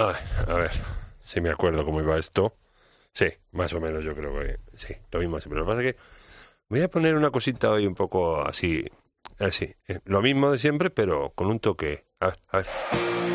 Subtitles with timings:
[0.00, 0.14] Ay,
[0.46, 0.70] a ver,
[1.24, 2.54] si me acuerdo cómo iba esto.
[3.12, 5.58] Sí, más o menos yo creo que sí, lo mismo siempre.
[5.58, 6.00] Lo que pasa es que
[6.68, 8.84] voy a poner una cosita hoy un poco así,
[9.40, 12.04] así, eh, lo mismo de siempre, pero con un toque.
[12.20, 13.27] A ver, a ver.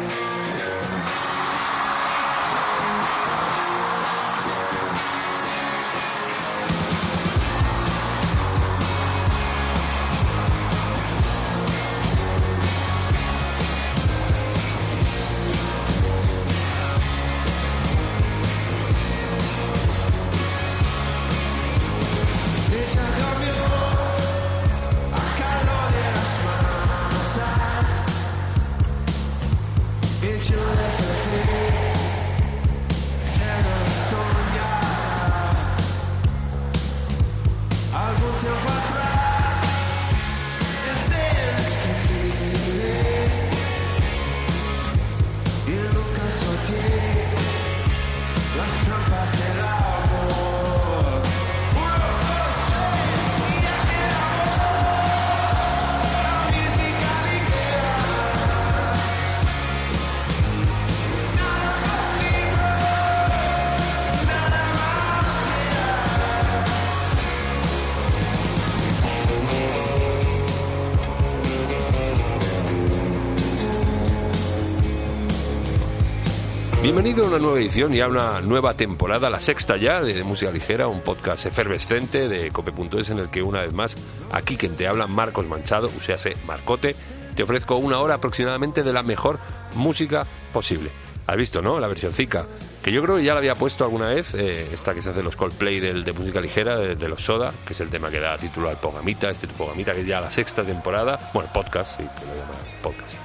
[77.34, 81.02] Una nueva edición y a una nueva temporada, la sexta ya, de, Música Ligera, un
[81.02, 83.98] podcast efervescente de cope.es en el que una vez más,
[84.32, 86.96] aquí quien te habla, Marcos Manchado, sea, Marcote,
[87.34, 89.40] te ofrezco una hora aproximadamente de la mejor
[89.74, 90.92] música posible.
[91.26, 91.80] Has visto, ¿no?
[91.80, 92.46] La versión Zika,
[92.84, 95.24] que yo creo que ya la había puesto alguna vez, eh, esta que se hace
[95.24, 98.38] los Coldplay del, de música ligera, de, los Soda, que es el tema que da
[98.38, 102.26] título al Pogamita, este Pogamita que es ya la sexta temporada, bueno, podcast, sí, que
[102.28, 103.23] lo llaman podcast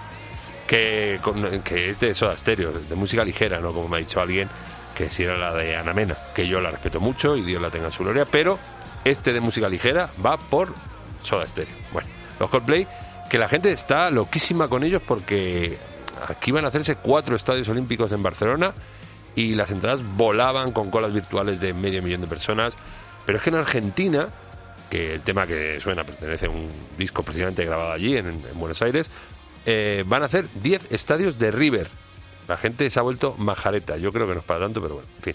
[0.68, 1.18] que,
[1.64, 3.72] que es de Soda Stereo, de música ligera, ¿no?
[3.72, 4.48] Como me ha dicho alguien,
[4.94, 7.70] que si era la de Ana Mena, que yo la respeto mucho y Dios la
[7.70, 8.58] tenga en su gloria, pero
[9.04, 10.74] este de música ligera va por
[11.22, 11.74] Soda Stereo.
[11.92, 12.08] Bueno,
[12.38, 12.86] los Coldplay,
[13.30, 15.78] que la gente está loquísima con ellos porque
[16.28, 18.74] aquí van a hacerse cuatro estadios olímpicos en Barcelona
[19.34, 22.76] y las entradas volaban con colas virtuales de medio millón de personas.
[23.24, 24.28] Pero es que en Argentina,
[24.90, 26.68] que el tema que suena pertenece a un
[26.98, 29.10] disco precisamente grabado allí, en Buenos Aires,
[29.70, 31.88] eh, van a hacer 10 estadios de River.
[32.48, 33.98] La gente se ha vuelto majareta.
[33.98, 35.34] Yo creo que no es para tanto, pero bueno, en fin.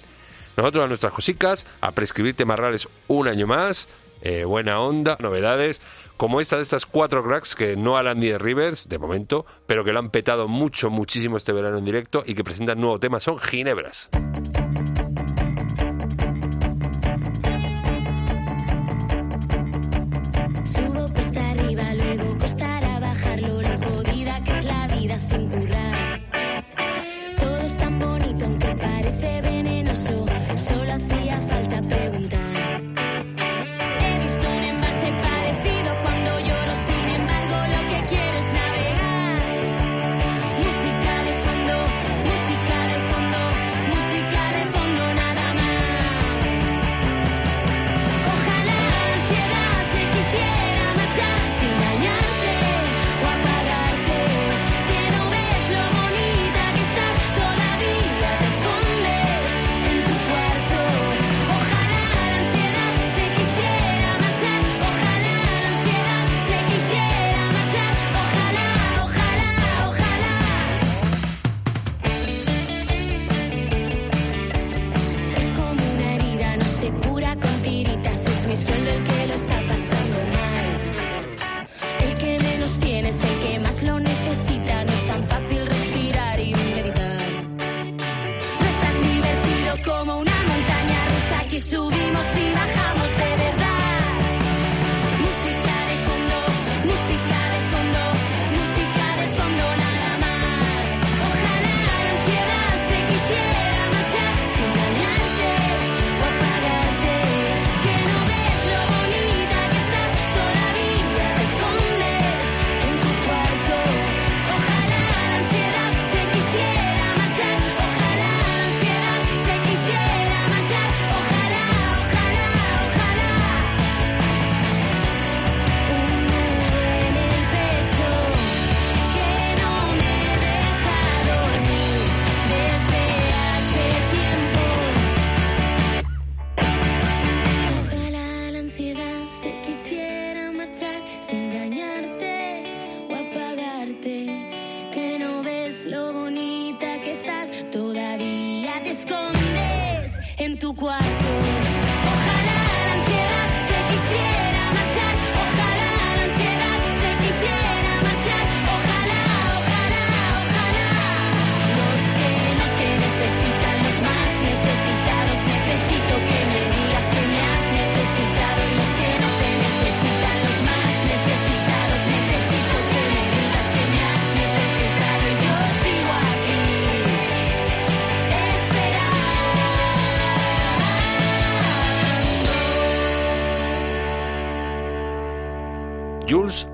[0.57, 3.89] Nosotros a nuestras cositas, a prescribir temarrales un año más,
[4.23, 5.81] eh, buena onda, novedades,
[6.17, 9.83] como esta de estas cuatro cracks que no harán ni de Rivers, de momento, pero
[9.83, 13.19] que lo han petado mucho, muchísimo este verano en directo y que presentan nuevo tema,
[13.19, 14.09] son Ginebras.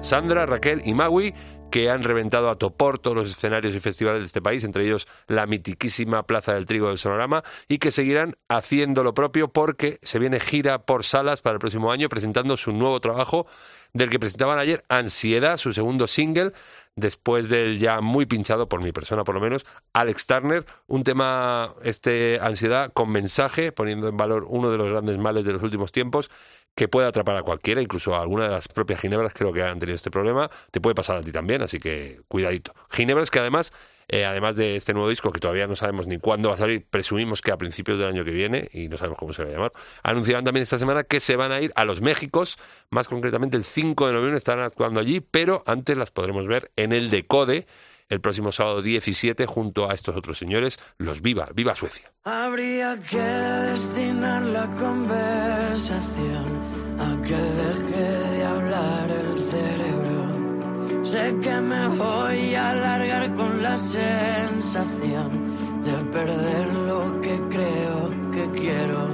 [0.10, 1.36] Sandra, Raquel y Maui,
[1.70, 5.08] que han reventado a topor todos los escenarios y festivales de este país, entre ellos
[5.28, 10.18] la mitiquísima Plaza del Trigo del Sonorama, y que seguirán haciendo lo propio porque se
[10.18, 13.46] viene gira por salas para el próximo año presentando su nuevo trabajo,
[13.94, 16.54] del que presentaban ayer Ansiedad, su segundo single,
[16.96, 19.64] después del ya muy pinchado, por mi persona por lo menos,
[19.94, 25.20] Alex Turner, un tema, este Ansiedad, con mensaje, poniendo en valor uno de los grandes
[25.20, 26.32] males de los últimos tiempos,
[26.80, 29.80] que puede atrapar a cualquiera, incluso a alguna de las propias ginebras creo que han
[29.80, 32.74] tenido este problema, te puede pasar a ti también, así que cuidadito.
[32.90, 33.74] Ginebras que además,
[34.08, 36.86] eh, además de este nuevo disco que todavía no sabemos ni cuándo va a salir,
[36.90, 39.52] presumimos que a principios del año que viene, y no sabemos cómo se va a
[39.52, 39.74] llamar,
[40.04, 42.58] anunciaban también esta semana que se van a ir a los Méxicos,
[42.92, 46.94] más concretamente el 5 de noviembre estarán actuando allí, pero antes las podremos ver en
[46.94, 47.68] el Decode,
[48.10, 52.12] el próximo sábado 17 junto a estos otros señores, los Viva, Viva Suecia.
[52.26, 56.60] Habría que destinar la conversación
[57.00, 61.06] a que deje de hablar el cerebro.
[61.06, 68.52] Sé que me voy a alargar con la sensación de perder lo que creo que
[68.60, 69.08] quiero.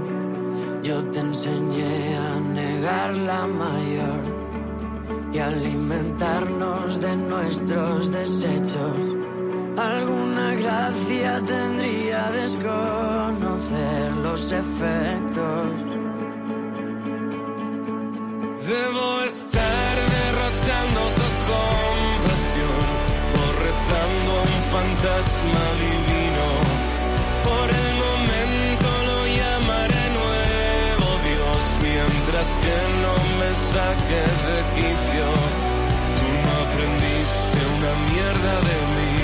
[0.82, 4.35] Yo te enseñé a negar la mayor
[5.34, 8.98] y alimentarnos de nuestros desechos.
[9.78, 15.72] Alguna gracia tendría desconocer los efectos.
[18.68, 22.86] Debo estar derrochando tu compasión
[23.40, 26.15] o rezando un fantasma divino.
[32.46, 35.28] Mientras que no me saque de quicio.
[36.18, 39.18] Tú no aprendiste una mierda de mí,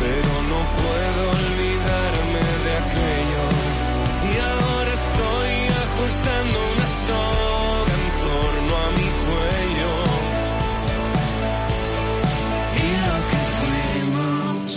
[0.00, 3.44] pero no puedo olvidarme de aquello.
[4.28, 5.52] Y ahora estoy
[5.84, 9.92] ajustando una soga en torno a mi cuello.
[12.84, 14.70] Y lo que fuimos,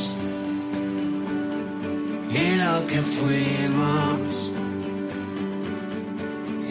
[2.32, 4.31] y lo que fuimos,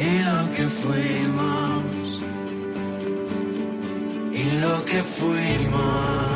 [0.01, 2.21] y lo que fuimos,
[4.33, 6.30] y lo que fuimos.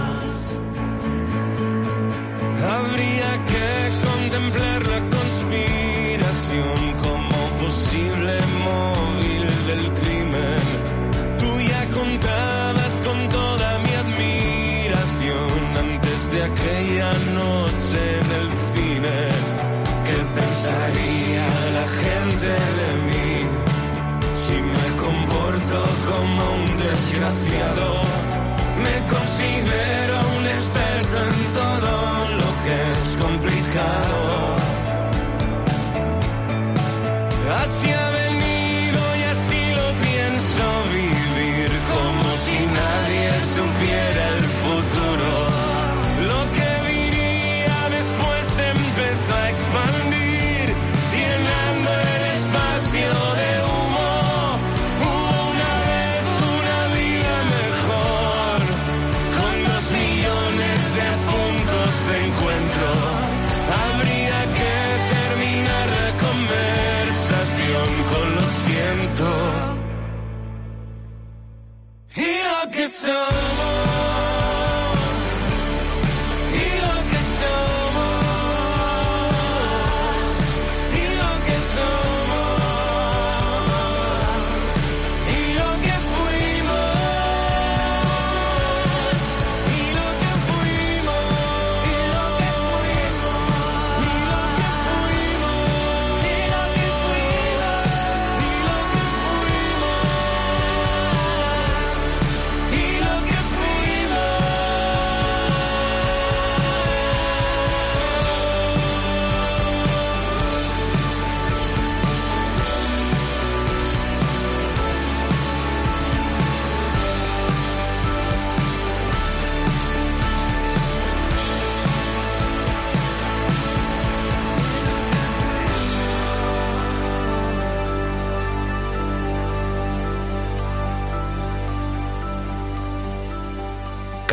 [27.37, 30.34] Me considero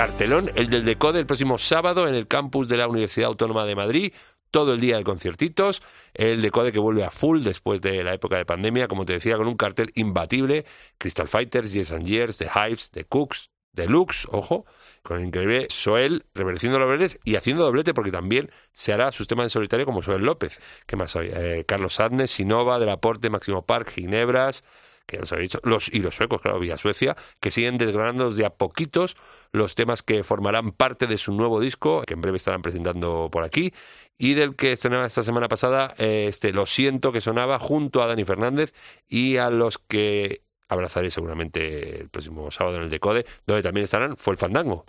[0.01, 3.75] cartelón, el del Decode el próximo sábado en el campus de la Universidad Autónoma de
[3.75, 4.13] Madrid.
[4.50, 5.84] Todo el día de conciertitos,
[6.15, 9.38] el Decode que vuelve a full después de la época de pandemia, como te decía,
[9.38, 10.65] con un cartel imbatible,
[10.98, 14.65] Crystal Fighters, Yes and Years, The Hives, The Cooks, Deluxe, ojo,
[15.03, 19.27] con el increíble Soel reverciendo los dobletes y haciendo doblete porque también se hará sus
[19.27, 20.60] temas en solitario como Soel López.
[20.88, 21.29] ¿Qué más hay?
[21.31, 24.63] Eh, Carlos Sadnes, Sinova, Delaporte, Máximo Park, Ginebras,
[25.05, 28.31] que ya los había dicho, los, y los suecos, claro, vía Suecia, que siguen desgranando
[28.31, 29.17] de a poquitos
[29.51, 33.43] los temas que formarán parte de su nuevo disco, que en breve estarán presentando por
[33.43, 33.74] aquí,
[34.17, 38.08] y del que estrenaba esta semana pasada, eh, este Lo siento, que sonaba junto a
[38.08, 38.74] Dani Fernández
[39.08, 44.15] y a los que abrazaré seguramente el próximo sábado en el Decode, donde también estarán
[44.15, 44.86] Fue el Fandango.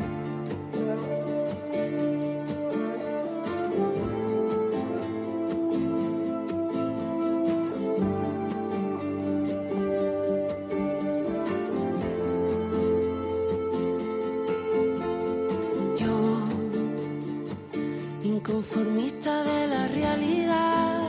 [18.52, 21.00] Inconformista de la realidad,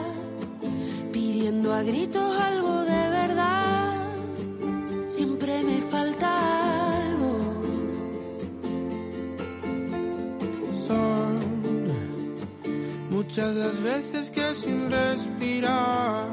[1.12, 3.94] pidiendo a gritos algo de verdad,
[5.10, 6.30] siempre me falta
[7.02, 7.36] algo.
[10.88, 11.38] Son
[13.10, 16.30] muchas las veces que sin respirar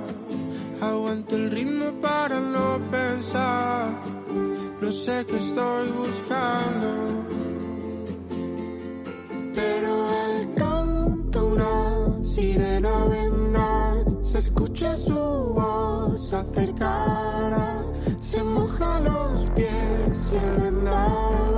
[0.81, 3.91] aguanto el ritmo para no pensar.
[4.81, 7.27] No sé qué estoy buscando.
[9.53, 10.55] Pero al
[11.37, 17.83] una sirena vendrá, se escucha su voz acercará,
[18.21, 21.50] se moja los pies y el vendaval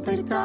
[0.00, 0.39] voz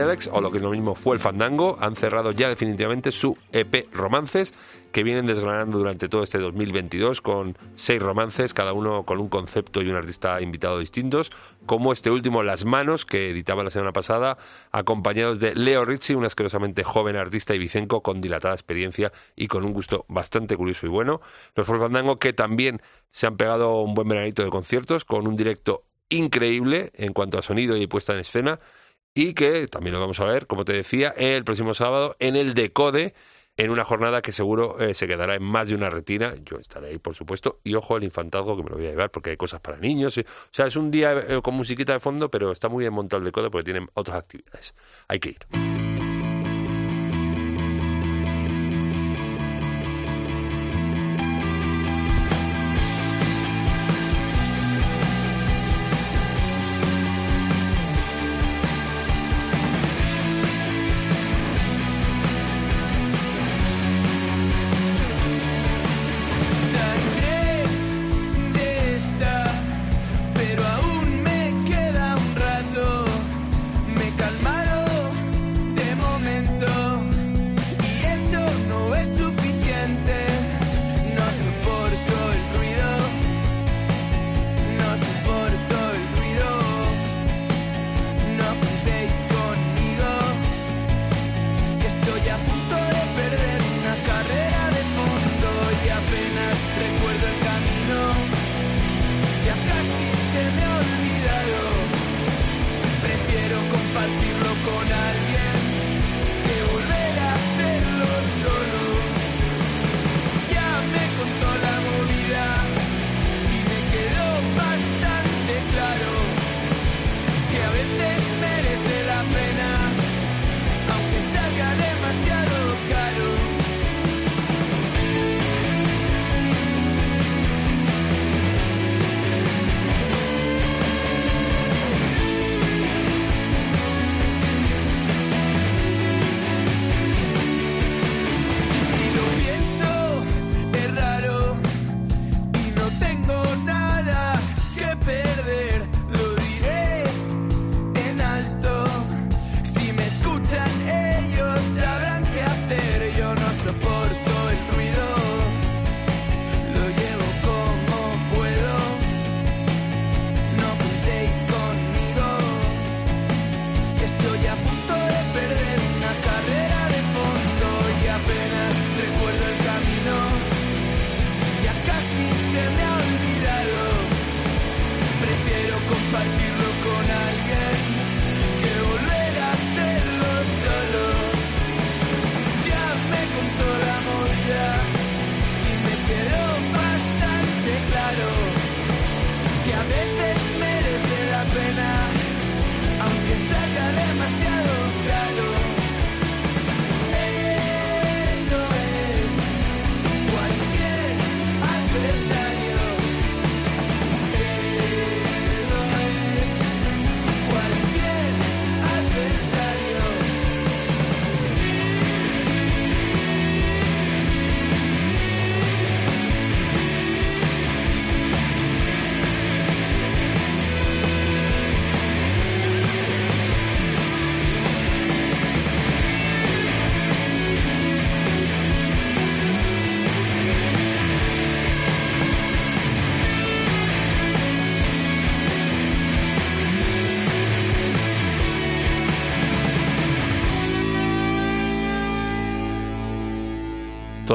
[0.00, 3.36] Alex, o lo que es lo mismo fue el Fandango, han cerrado ya definitivamente su
[3.52, 4.54] EP Romances,
[4.92, 9.82] que vienen desgranando durante todo este 2022 con seis romances, cada uno con un concepto
[9.82, 11.32] y un artista invitado distintos,
[11.66, 14.38] como este último Las Manos, que editaba la semana pasada,
[14.70, 19.72] acompañados de Leo Rizzi, un asquerosamente joven artista ibicenco con dilatada experiencia y con un
[19.72, 21.20] gusto bastante curioso y bueno.
[21.54, 22.80] Los Fandango que también
[23.10, 27.42] se han pegado un buen veranito de conciertos con un directo increíble en cuanto a
[27.42, 28.60] sonido y puesta en escena
[29.14, 32.54] y que también lo vamos a ver, como te decía, el próximo sábado en el
[32.54, 33.14] Decode,
[33.58, 36.34] en una jornada que seguro eh, se quedará en más de una retina.
[36.44, 39.10] Yo estaré ahí, por supuesto, y ojo el infantazgo que me lo voy a llevar
[39.10, 40.16] porque hay cosas para niños.
[40.16, 42.94] y- o sea, es un día eh, con musiquita de fondo, pero está muy bien
[42.94, 44.74] montado el Decode porque tienen otras actividades.
[45.08, 45.81] Hay que ir.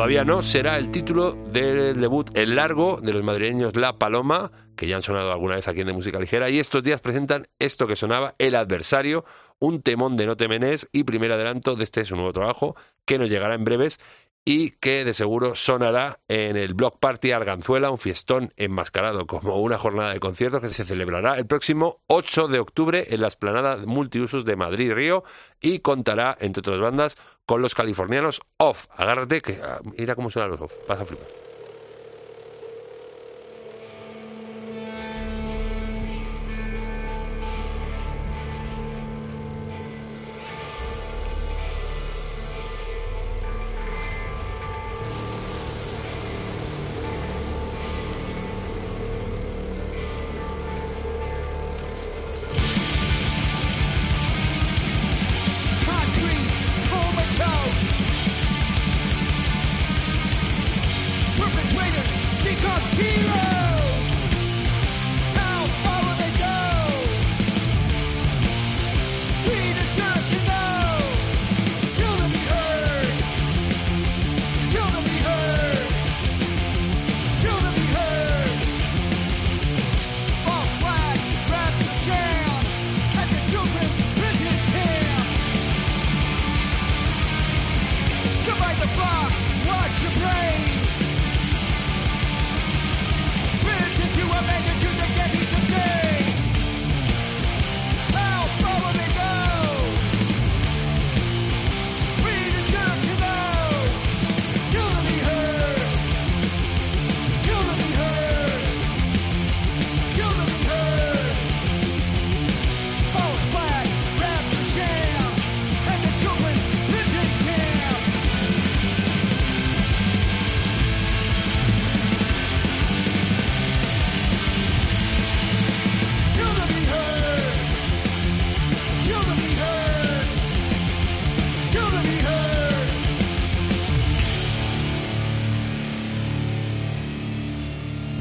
[0.08, 4.88] Todavía no, será el título del debut El Largo de los madrileños La Paloma, que
[4.88, 7.88] ya han sonado alguna vez aquí en De Música Ligera, y estos días presentan esto
[7.88, 9.26] que sonaba El Adversario,
[9.60, 13.28] un temón de No Temenés y primer adelanto de este su nuevo trabajo, que nos
[13.28, 14.00] llegará en breves
[14.50, 19.78] y que de seguro sonará en el Block Party Arganzuela, un fiestón enmascarado como una
[19.78, 24.46] jornada de conciertos que se celebrará el próximo 8 de octubre en la esplanada multiusos
[24.46, 25.26] de Madrid Río
[25.60, 28.86] y contará, entre otras bandas, con los californianos Off.
[28.96, 31.47] Agárrate, que ah, mira cómo suenan los Off, vas a flipar.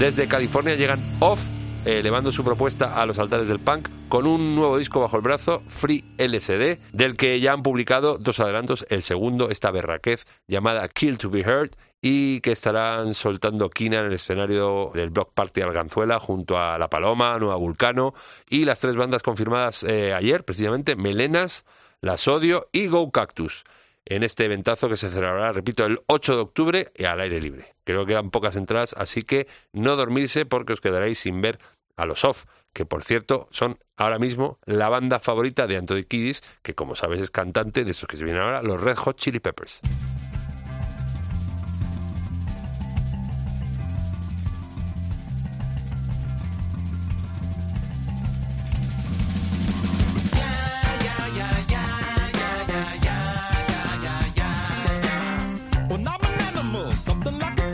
[0.07, 1.43] Desde California llegan Off,
[1.85, 5.23] eh, elevando su propuesta a los altares del punk con un nuevo disco bajo el
[5.23, 10.87] brazo, Free LSD, del que ya han publicado dos adelantos, el segundo, esta berraquez llamada
[10.87, 15.63] Kill to be Heard, y que estarán soltando quina en el escenario del Block Party
[15.63, 18.15] Arganzuela junto a La Paloma, Nueva Vulcano
[18.49, 21.65] y las tres bandas confirmadas eh, ayer, precisamente, Melenas,
[22.01, 23.65] La Sodio y Go Cactus
[24.05, 27.76] en este eventazo que se celebrará, repito, el 8 de octubre y al aire libre.
[27.87, 31.61] Creo que quedan pocas entradas, así que no dormirse porque os quedaréis sin ver
[31.97, 36.43] a los Off, que por cierto son ahora mismo la banda favorita de Anthony Kiddis,
[36.63, 39.39] que como sabes es cantante de estos que se vienen ahora, los Red Hot Chili
[39.39, 39.81] Peppers.
[57.05, 57.66] Something like a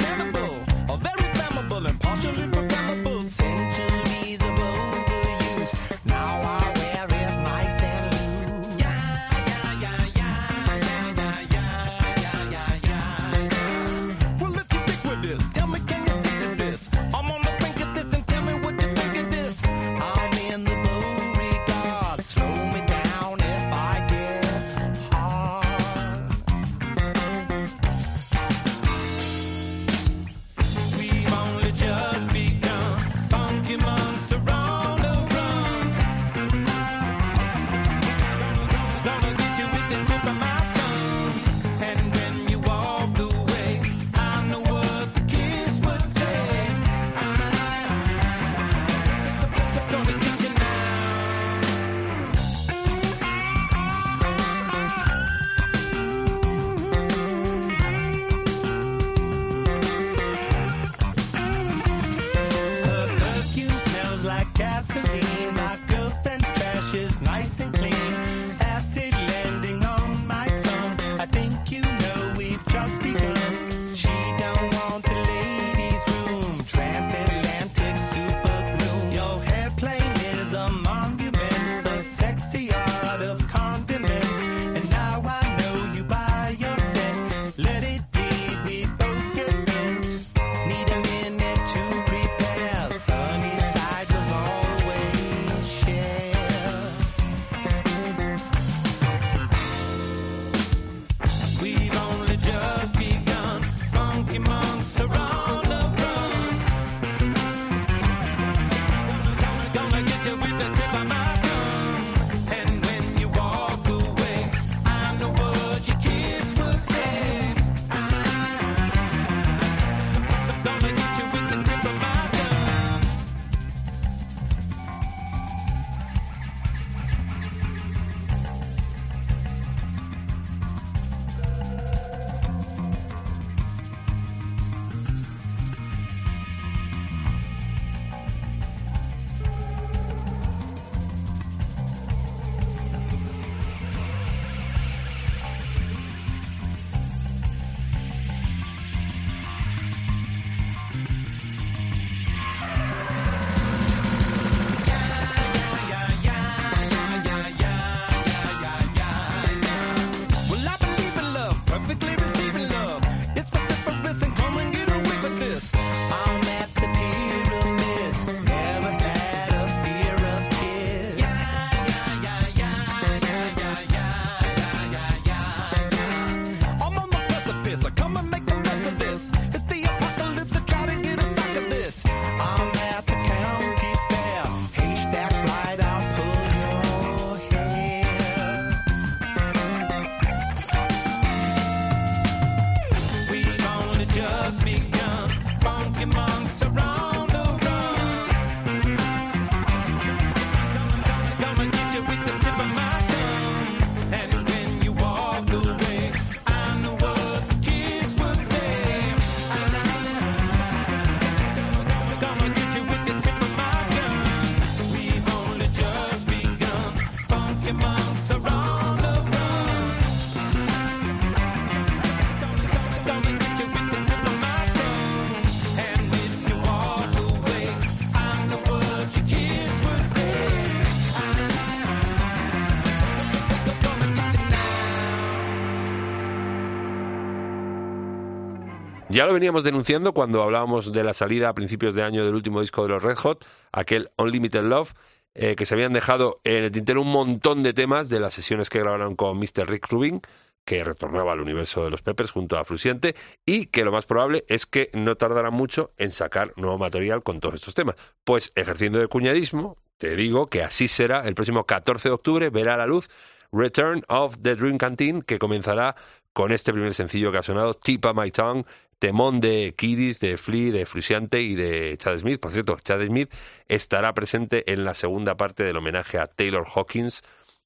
[239.12, 242.62] Ya lo veníamos denunciando cuando hablábamos de la salida a principios de año del último
[242.62, 244.94] disco de los Red Hot, aquel Unlimited Love,
[245.35, 248.70] eh, que se habían dejado en el tintero un montón de temas de las sesiones
[248.70, 249.68] que grabaron con Mr.
[249.68, 250.22] Rick Rubin,
[250.64, 254.46] que retornaba al universo de los Peppers junto a Frusiente, y que lo más probable
[254.48, 257.96] es que no tardará mucho en sacar nuevo material con todos estos temas.
[258.25, 262.79] Pues ejerciendo de cuñadismo, te digo que así será el próximo 14 de octubre, verá
[262.79, 263.11] la luz
[263.53, 265.96] Return of the Dream Canteen, que comenzará
[266.33, 268.64] con este primer sencillo que ha sonado, Tip of My Tongue,
[269.02, 272.38] temón de Kiddies, de Flea, de Frusiante y de Chad Smith.
[272.38, 273.34] Por cierto, Chad Smith
[273.66, 277.24] estará presente en la segunda parte del homenaje a Taylor Hawkins,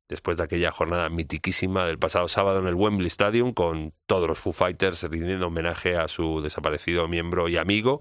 [0.09, 4.39] después de aquella jornada mitiquísima del pasado sábado en el Wembley Stadium, con todos los
[4.39, 8.01] Foo Fighters rindiendo homenaje a su desaparecido miembro y amigo,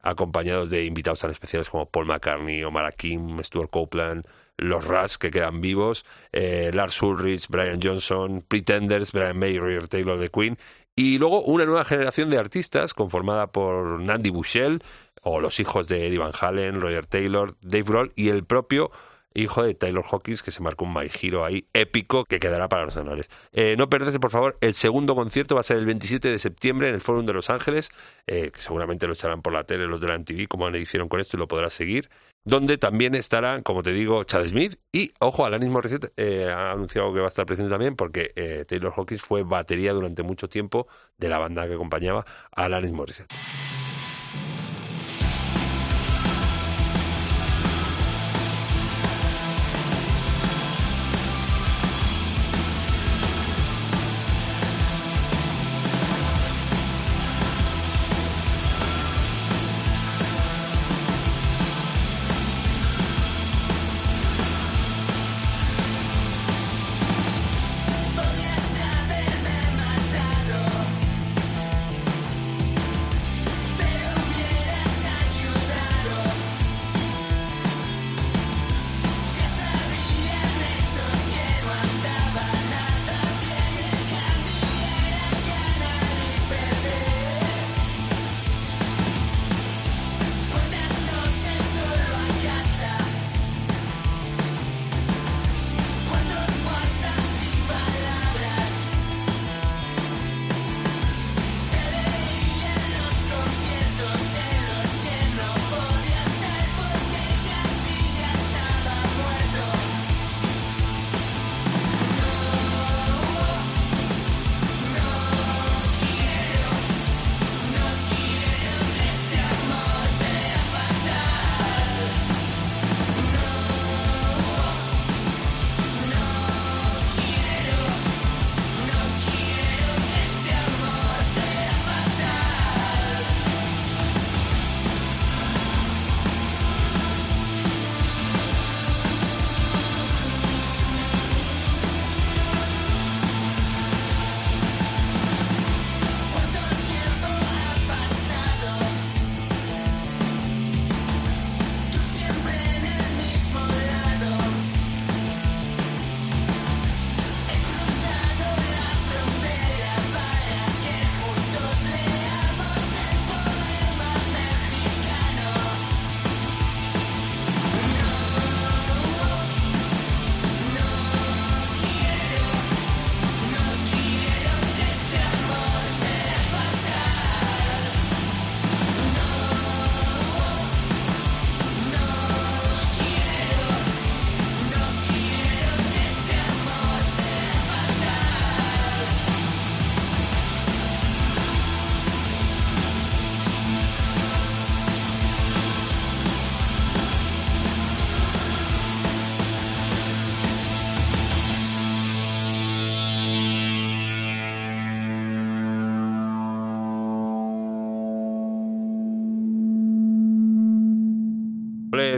[0.00, 4.24] acompañados de invitados tan especiales como Paul McCartney, Omar Hakim, Stuart Copeland,
[4.56, 10.18] los Rush que quedan vivos, eh, Lars Ulrich, Brian Johnson, Pretenders, Brian May, Roger Taylor
[10.18, 10.56] de Queen,
[10.94, 14.82] y luego una nueva generación de artistas conformada por Nandy Bushell,
[15.22, 18.90] o los hijos de Eddie Van Halen, Roger Taylor, Dave Grohl y el propio
[19.34, 22.84] hijo de Taylor Hawkins, que se marcó un My Hero ahí épico que quedará para
[22.84, 23.30] los anales.
[23.52, 26.88] Eh, no perderse, por favor, el segundo concierto va a ser el 27 de septiembre
[26.88, 27.90] en el Fórum de Los Ángeles,
[28.26, 31.08] eh, que seguramente lo echarán por la tele los de la MTV, como le hicieron
[31.08, 32.08] con esto y lo podrás seguir,
[32.44, 37.12] donde también estarán, como te digo, Chad Smith y, ojo, Alanis Morissette eh, ha anunciado
[37.12, 40.86] que va a estar presente también porque Taylor Hawkins fue batería durante mucho tiempo
[41.18, 43.32] de la banda que acompañaba a Alanis Morissette.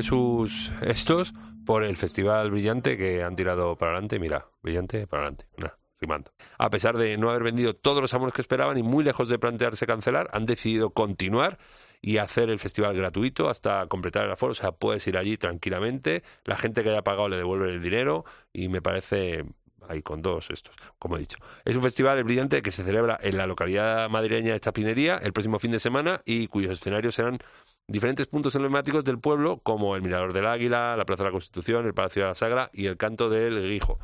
[0.02, 1.34] Sus estos
[1.66, 4.20] por el festival brillante que han tirado para adelante.
[4.20, 5.46] Mira, brillante para adelante.
[5.56, 6.30] Nah, rimando.
[6.58, 9.38] A pesar de no haber vendido todos los amores que esperaban y muy lejos de
[9.38, 11.58] plantearse cancelar, han decidido continuar
[12.00, 14.52] y hacer el festival gratuito hasta completar el aforo.
[14.52, 16.22] O sea, puedes ir allí tranquilamente.
[16.44, 19.44] La gente que haya pagado le devuelve el dinero y me parece
[19.88, 21.38] ahí con dos estos, como he dicho.
[21.64, 25.58] Es un festival brillante que se celebra en la localidad madrileña de Chapinería el próximo
[25.58, 27.38] fin de semana y cuyos escenarios serán
[27.86, 31.86] diferentes puntos emblemáticos del pueblo como el Mirador del Águila, la Plaza de la Constitución,
[31.86, 33.98] el Palacio de la Sagra y el Canto del Guijo.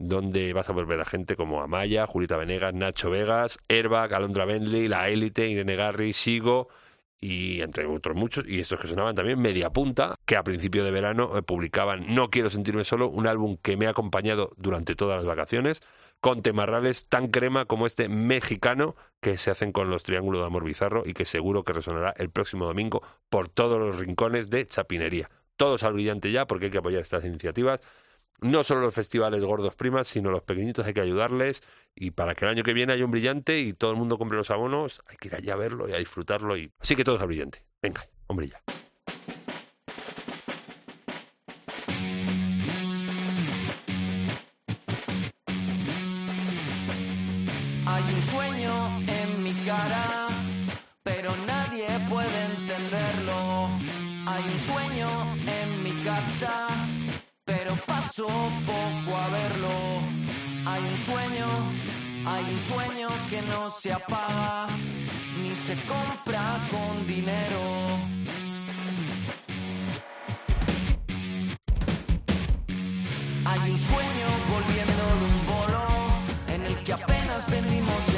[0.00, 4.86] donde vas a volver a gente como Amaya, Julieta Venegas, Nacho Vegas, Airbag, Alondra Bentley,
[4.86, 6.68] La Élite, Irene Garri, Sigo
[7.20, 10.92] y entre otros muchos, y estos que sonaban también, Media Punta, que a principio de
[10.92, 15.16] verano eh, publicaban No quiero sentirme solo, un álbum que me ha acompañado durante todas
[15.16, 15.80] las vacaciones,
[16.20, 20.64] con temarrales tan crema como este mexicano que se hacen con los Triángulos de Amor
[20.64, 25.30] Bizarro y que seguro que resonará el próximo domingo por todos los rincones de Chapinería.
[25.56, 27.80] Todos al brillante ya, porque hay que apoyar estas iniciativas.
[28.40, 31.62] No solo los festivales gordos primas, sino los pequeñitos hay que ayudarles
[31.96, 34.36] y para que el año que viene haya un brillante y todo el mundo compre
[34.38, 37.20] los abonos, hay que ir allá a verlo y a disfrutarlo y así que todos
[37.20, 37.64] al brillante.
[37.82, 38.87] Venga, hombre ya.
[58.18, 58.26] Paso
[58.66, 59.68] poco a verlo.
[60.66, 61.46] Hay un sueño,
[62.26, 64.68] hay un sueño que no se apaga,
[65.40, 67.60] ni se compra con dinero.
[73.44, 75.86] Hay un sueño volviendo de un bolo
[76.48, 78.17] en el que apenas vendimos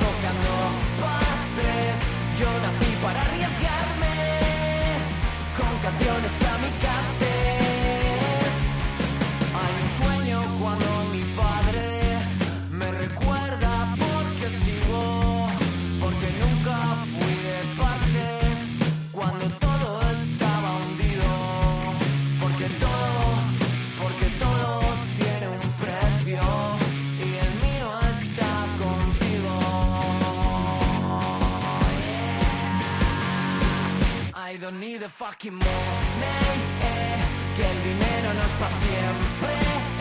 [34.71, 37.17] don't need a fucking money, eh,
[37.55, 39.53] que el dinero no es para siempre.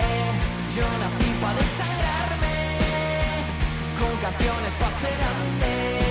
[0.06, 0.30] eh.
[0.76, 2.56] Yo nací para desangrarme
[3.98, 5.18] con canciones para ser
[5.62, 6.06] eh,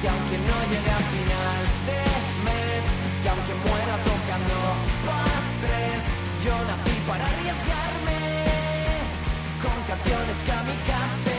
[0.00, 2.00] que aunque no llegue a final de
[2.46, 2.82] mes,
[3.22, 4.56] que aunque muera tocando
[5.06, 6.02] pa' tres,
[6.44, 8.20] yo nací para arriesgarme
[9.62, 11.35] con canciones kamikazes.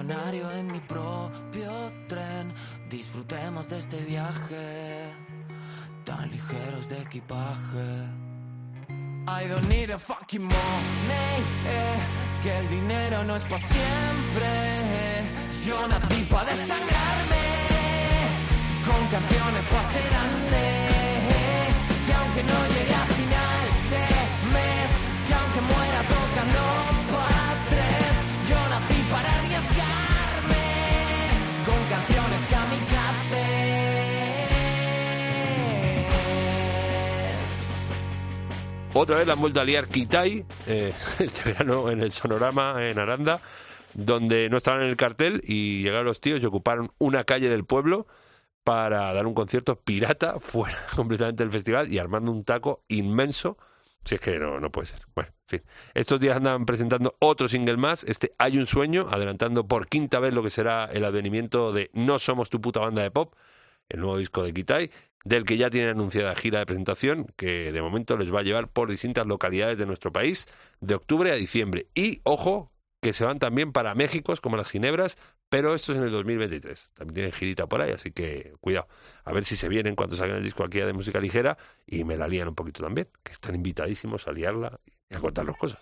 [0.00, 2.54] En mi propio tren.
[2.88, 5.12] Disfrutemos de este viaje,
[6.04, 8.08] tan ligeros de equipaje.
[9.28, 11.36] I don't need a fucking money,
[11.66, 11.96] eh,
[12.42, 14.48] que el dinero no es para siempre.
[15.66, 17.44] Yo nací para desangrarme
[18.86, 20.64] con canciones para ser grande.
[22.06, 22.89] Que aunque no llegue
[38.92, 42.98] Otra vez la han vuelto a liar Kitai, eh, este verano en el Sonorama en
[42.98, 43.40] Aranda,
[43.94, 47.64] donde no estaban en el cartel y llegaron los tíos y ocuparon una calle del
[47.64, 48.08] pueblo
[48.64, 53.58] para dar un concierto pirata fuera completamente del festival y armando un taco inmenso.
[54.04, 55.02] Si es que no, no puede ser.
[55.14, 55.70] Bueno, en fin.
[55.94, 60.34] Estos días andan presentando otro single más, este Hay un sueño, adelantando por quinta vez
[60.34, 63.34] lo que será el advenimiento de No somos tu puta banda de pop,
[63.88, 64.90] el nuevo disco de Kitai,
[65.24, 68.68] del que ya tienen anunciada gira de presentación, que de momento les va a llevar
[68.68, 70.48] por distintas localidades de nuestro país,
[70.80, 71.88] de octubre a diciembre.
[71.94, 75.16] Y, ojo, que se van también para México, como las Ginebras,
[75.48, 76.92] pero esto es en el 2023.
[76.94, 78.88] También tienen girita por ahí, así que cuidado.
[79.24, 81.56] A ver si se vienen cuando salgan el disco aquí de música ligera
[81.86, 85.56] y me la lían un poquito también, que están invitadísimos a liarla y a contarnos
[85.56, 85.80] cosas.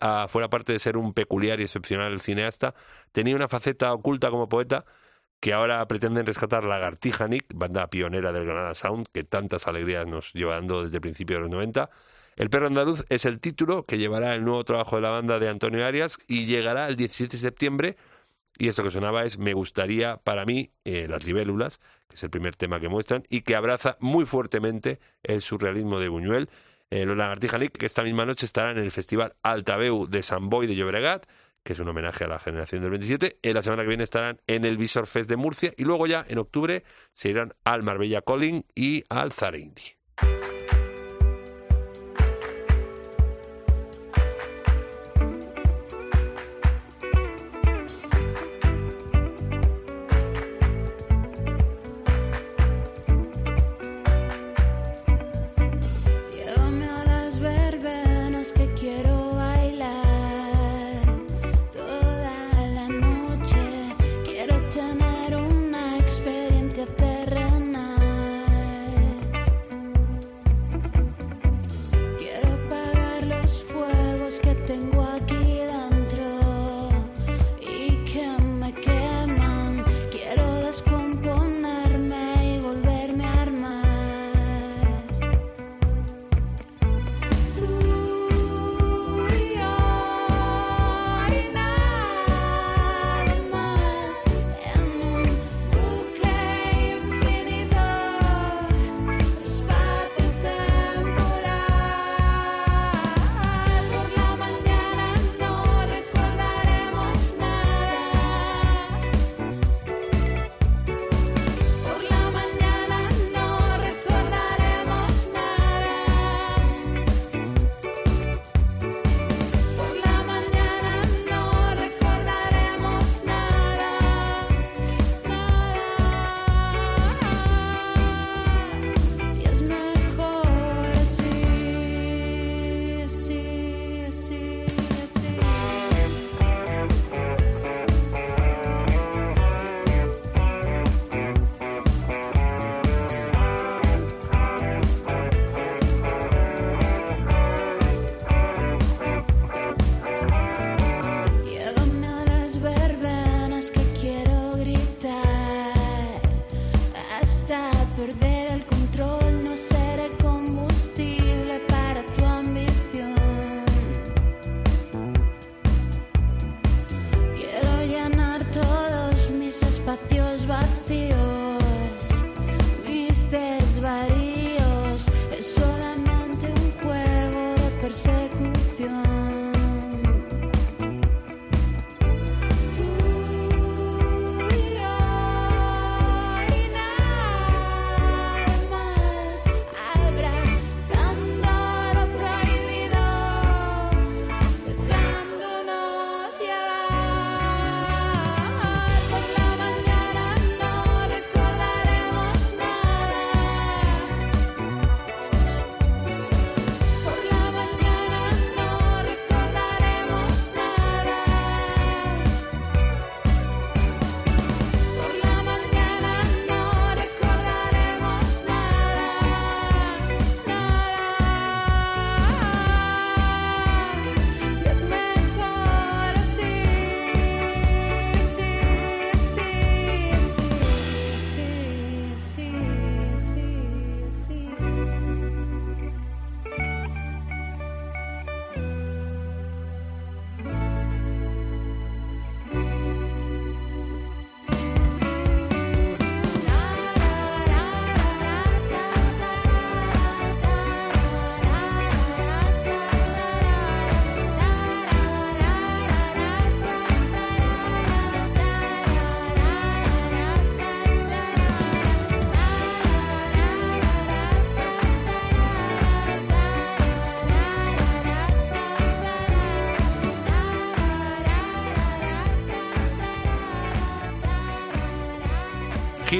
[0.00, 2.74] Ah, fuera parte de ser un peculiar y excepcional cineasta,
[3.12, 4.84] tenía una faceta oculta como poeta
[5.40, 10.32] que ahora pretenden rescatar Lagartija Nick, banda pionera del Granada Sound, que tantas alegrías nos
[10.32, 11.90] lleva dando desde principios de los 90.
[12.36, 15.48] El perro andaluz es el título que llevará el nuevo trabajo de la banda de
[15.48, 17.96] Antonio Arias y llegará el 17 de septiembre.
[18.58, 21.78] Y esto que sonaba es Me gustaría para mí eh, Las libélulas,
[22.08, 26.08] que es el primer tema que muestran, y que abraza muy fuertemente el surrealismo de
[26.08, 26.48] Buñuel.
[26.90, 30.48] Eh, los Lagartija Nick, que esta misma noche estarán en el Festival Altaveu de San
[30.48, 31.26] Boy de Llobregat,
[31.64, 33.38] que es un homenaje a la generación del 27.
[33.42, 36.24] En la semana que viene estarán en el Visor Fest de Murcia y luego ya
[36.28, 39.96] en octubre se irán al Marbella Calling y al Zarindi.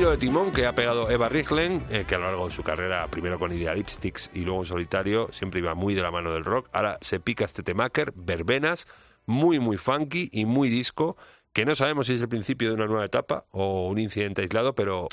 [0.06, 3.08] De timón que ha pegado Eva Riglen, eh, que a lo largo de su carrera,
[3.08, 6.44] primero con Idea Lipsticks y luego en solitario, siempre iba muy de la mano del
[6.44, 6.68] rock.
[6.72, 8.86] Ahora se pica este temaker, verbenas,
[9.26, 11.16] muy, muy funky y muy disco,
[11.52, 14.76] que no sabemos si es el principio de una nueva etapa o un incidente aislado,
[14.76, 15.08] pero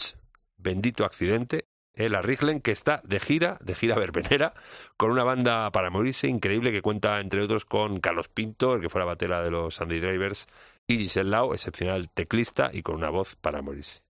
[0.57, 1.65] bendito accidente
[1.95, 4.53] eh, la Riglen, que está de gira, de gira verbenera,
[4.95, 8.89] con una banda para morirse increíble que cuenta, entre otros, con Carlos Pinto, el que
[8.89, 10.47] fuera batera de los Sandy Drivers,
[10.85, 14.02] y Giselle excepcional teclista y con una voz para morirse.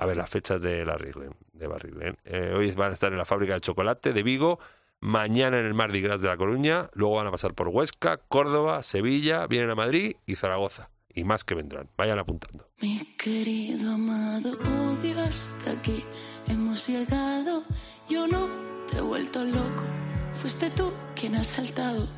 [0.00, 2.16] A ver, las fechas de la de.
[2.24, 4.58] Eh, hoy van a estar en la fábrica de chocolate de Vigo,
[4.98, 8.82] mañana en el Mardi Gras de La Coruña, luego van a pasar por Huesca, Córdoba,
[8.82, 10.88] Sevilla, vienen a Madrid y Zaragoza.
[11.12, 11.90] Y más que vendrán.
[11.98, 12.66] Vayan apuntando.
[12.80, 16.02] Mi querido amado, odio hasta aquí
[16.48, 17.64] hemos llegado.
[18.08, 18.48] Yo no
[18.88, 19.84] te he vuelto loco,
[20.32, 22.08] fuiste tú quien has saltado.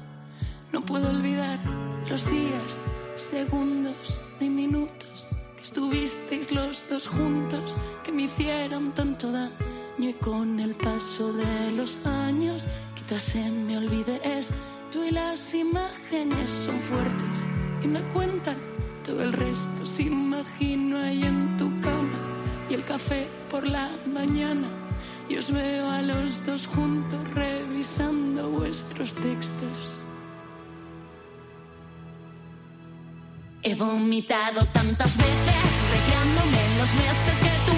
[0.70, 1.58] No puedo olvidar
[2.08, 2.78] los días,
[3.16, 5.31] segundos ni minutos
[5.62, 9.52] estuvisteis los dos juntos, que me hicieron tanto daño
[9.98, 16.50] y con el paso de los años quizás se me olvide esto y las imágenes
[16.50, 17.38] son fuertes
[17.82, 18.56] y me cuentan
[19.04, 22.18] todo el resto se imagino ahí en tu cama
[22.68, 24.68] y el café por la mañana
[25.28, 30.01] y os veo a los dos juntos revisando vuestros textos.
[33.64, 35.54] He vomitado tantas veces,
[35.92, 37.71] recreándome en los meses que tú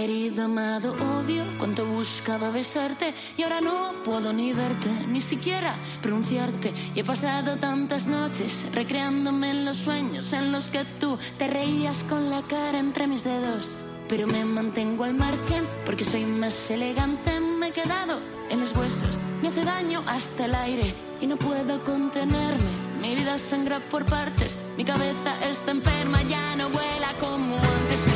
[0.00, 6.70] querido amado odio, cuánto buscaba besarte y ahora no puedo ni verte, ni siquiera pronunciarte.
[6.94, 12.04] Y he pasado tantas noches recreándome en los sueños en los que tú te reías
[12.10, 13.74] con la cara entre mis dedos.
[14.06, 17.40] Pero me mantengo al margen porque soy más elegante.
[17.40, 18.20] Me he quedado
[18.50, 22.70] en los huesos, me hace daño hasta el aire y no puedo contenerme.
[23.00, 28.15] Mi vida sangra por partes, mi cabeza está enferma, ya no vuela como antes.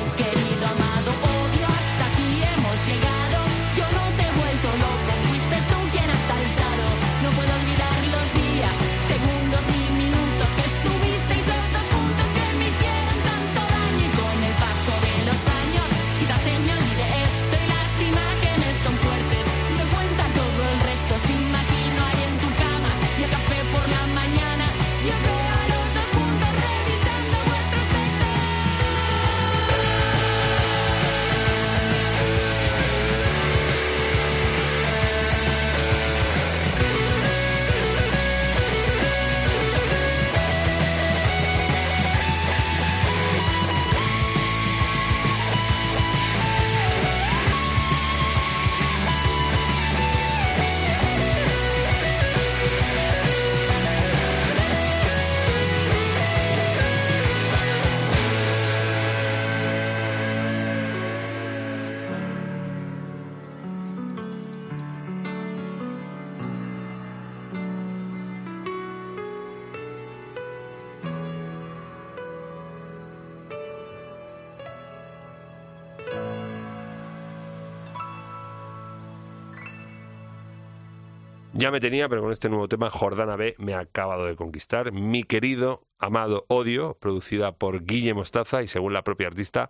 [81.60, 84.92] Ya me tenía, pero con este nuevo tema, Jordana B me ha acabado de conquistar.
[84.92, 89.68] Mi querido, amado Odio, producida por Guille Mostaza y según la propia artista,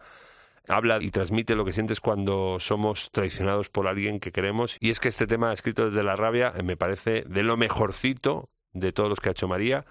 [0.68, 4.76] habla y transmite lo que sientes cuando somos traicionados por alguien que queremos.
[4.78, 8.51] Y es que este tema, escrito desde la rabia, eh, me parece de lo mejorcito
[8.72, 9.84] de todos los que ha hecho María,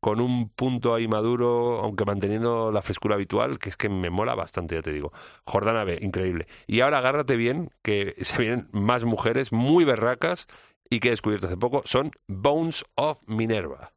[0.00, 4.34] con un punto ahí maduro, aunque manteniendo la frescura habitual, que es que me mola
[4.34, 5.12] bastante, ya te digo.
[5.46, 6.48] Jordana B, increíble.
[6.66, 10.48] Y ahora agárrate bien, que se vienen más mujeres muy berracas
[10.90, 13.92] y que he descubierto hace poco, son Bones of Minerva.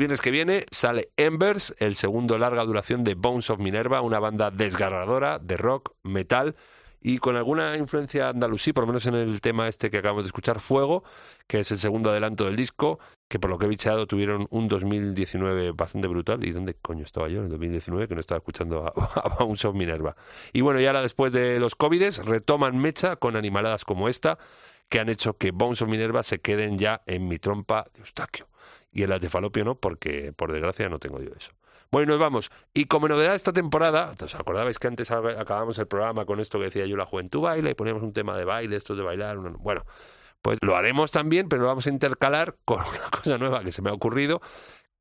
[0.00, 4.50] Viernes que viene sale Embers, el segundo larga duración de Bones of Minerva, una banda
[4.50, 6.56] desgarradora de rock, metal
[7.02, 10.28] y con alguna influencia andalusí, por lo menos en el tema este que acabamos de
[10.28, 11.04] escuchar, Fuego,
[11.46, 12.98] que es el segundo adelanto del disco,
[13.28, 16.42] que por lo que he bicheado tuvieron un 2019 bastante brutal.
[16.44, 18.88] ¿Y dónde coño estaba yo en el 2019 que no estaba escuchando a,
[19.20, 20.16] a Bones of Minerva?
[20.54, 24.38] Y bueno, y ahora después de los COVIDes retoman mecha con animaladas como esta,
[24.88, 28.49] que han hecho que Bones of Minerva se queden ya en mi trompa de Eustaquio.
[28.92, 29.20] Y en las
[29.64, 31.52] no, porque por desgracia no tengo yo eso.
[31.92, 32.50] Bueno, nos vamos.
[32.74, 36.58] Y como novedad de esta temporada, ¿os acordabais que antes acabamos el programa con esto
[36.58, 39.38] que decía yo, la juventud baila, y poníamos un tema de baile, esto de bailar?
[39.38, 39.84] Bueno,
[40.42, 43.82] pues lo haremos también, pero lo vamos a intercalar con una cosa nueva que se
[43.82, 44.40] me ha ocurrido,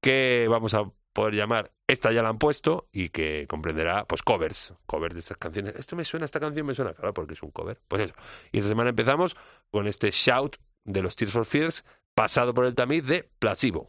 [0.01, 4.73] que vamos a poder llamar Esta ya la han puesto y que comprenderá pues covers,
[4.85, 5.75] covers de estas canciones.
[5.75, 7.79] Esto me suena, esta canción me suena, claro, porque es un cover.
[7.87, 8.13] Pues eso.
[8.51, 9.35] Y esta semana empezamos
[9.71, 11.83] con este shout de los Tears for Fears,
[12.20, 13.88] pasado por el tamiz de Placebo.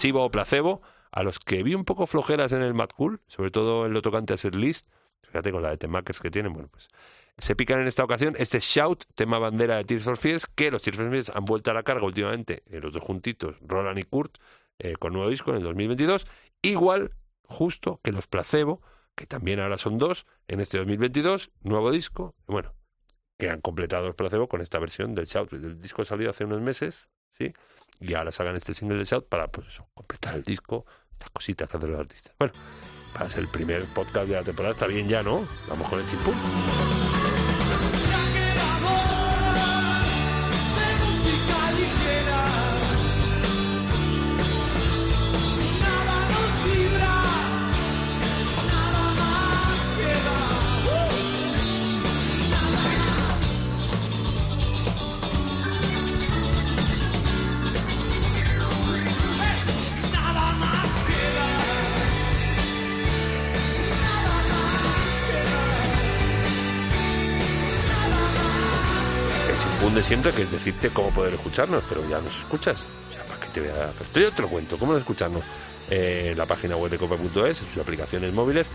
[0.00, 3.50] Placebo o placebo, a los que vi un poco flojeras en el Mad Cool, sobre
[3.50, 4.88] todo en lo tocante a set list,
[5.22, 6.88] fíjate con la de temakers que tienen, bueno, pues
[7.36, 10.80] se pican en esta ocasión este Shout, tema bandera de Tears for Fears, que los
[10.80, 14.04] Tears for Fears han vuelto a la carga últimamente, eh, los dos juntitos, Roland y
[14.04, 14.38] Kurt,
[14.78, 16.26] eh, con nuevo disco en el 2022,
[16.62, 18.80] igual justo que los Placebo,
[19.14, 22.72] que también ahora son dos, en este 2022, nuevo disco, bueno,
[23.36, 25.52] que han completado los Placebo con esta versión del Shout.
[25.52, 27.52] El disco salió hace unos meses, ¿sí?
[28.00, 31.76] Y ahora sacan este single de Shout para, pues completar el disco, estas cositas que
[31.76, 32.34] hacen los artistas.
[32.38, 32.54] Bueno,
[33.12, 35.46] para ser el primer podcast de la temporada está bien ya, ¿no?
[35.68, 36.34] Vamos con el chimpún.
[70.10, 72.84] Siempre, que es decirte cómo poder escucharnos, pero ya nos escuchas.
[73.08, 73.92] O sea, ¿para qué te voy a...?
[74.12, 75.44] Pero yo te cuento, ¿cómo escucharnos?
[75.88, 78.70] Eh, la página web de copa.es, en sus aplicaciones móviles,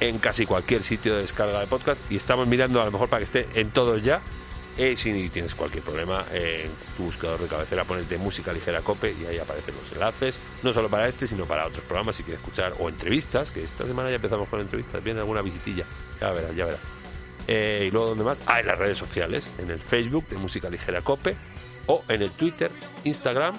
[0.00, 3.20] en casi cualquier sitio de descarga de podcast, y estamos mirando a lo mejor para
[3.20, 4.20] que esté en todos ya.
[4.78, 8.80] Eh, si tienes cualquier problema, eh, en tu buscador de cabecera pones de música ligera
[8.80, 12.24] cope y ahí aparecen los enlaces, no solo para este, sino para otros programas si
[12.24, 15.84] quieres escuchar, o entrevistas, que esta semana ya empezamos con entrevistas, viene alguna visitilla,
[16.20, 16.99] ya verás, ya verás.
[17.48, 18.38] Eh, y luego, ¿dónde más?
[18.46, 21.36] Ah, en las redes sociales, en el Facebook de Música Ligera Cope
[21.86, 22.70] o en el Twitter,
[23.04, 23.56] Instagram,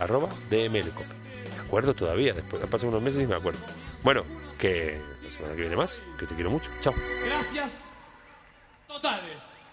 [0.00, 1.14] arroba DML Cope.
[1.56, 3.60] Me acuerdo todavía, después han pasado unos meses y me acuerdo.
[4.02, 4.24] Bueno,
[4.58, 6.70] que la semana que viene más, que te quiero mucho.
[6.80, 6.94] Chao.
[7.24, 7.84] Gracias
[8.86, 9.67] totales.